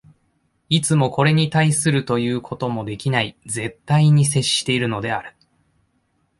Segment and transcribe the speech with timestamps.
[0.67, 5.35] いつもこれに対するということもできない絶対に接しているのである。